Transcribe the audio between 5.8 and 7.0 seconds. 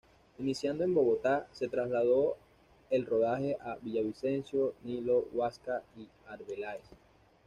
y Arbeláez.